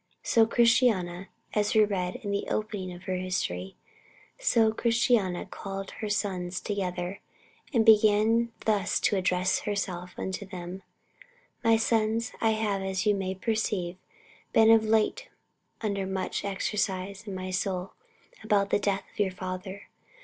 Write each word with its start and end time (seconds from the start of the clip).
"So 0.23 0.47
Christiana," 0.47 1.29
as 1.53 1.75
we 1.75 1.85
read 1.85 2.15
in 2.23 2.31
the 2.31 2.47
opening 2.49 2.91
of 2.91 3.03
her 3.03 3.17
history 3.17 3.75
"so 4.39 4.73
Christiana 4.73 5.45
called 5.45 5.91
her 5.99 6.09
sons 6.09 6.59
together 6.59 7.19
and 7.71 7.85
began 7.85 8.51
thus 8.65 8.99
to 9.01 9.15
address 9.15 9.59
herself 9.59 10.15
unto 10.17 10.43
them: 10.43 10.81
My 11.63 11.77
sons, 11.77 12.31
I 12.41 12.49
have, 12.53 12.81
as 12.81 13.05
you 13.05 13.13
may 13.13 13.35
perceive, 13.35 13.97
been 14.53 14.71
of 14.71 14.85
late 14.85 15.29
under 15.81 16.07
much 16.07 16.43
exercise 16.43 17.27
in 17.27 17.35
my 17.35 17.51
soul 17.51 17.93
about 18.43 18.71
the 18.71 18.79
death 18.79 19.03
of 19.13 19.19
your 19.19 19.29
father. 19.29 19.87